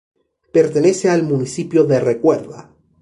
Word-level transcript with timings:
Pertenece 0.51 1.11
al 1.11 1.21
municipio 1.21 1.83
de 1.83 1.99
Recuerda. 1.99 2.71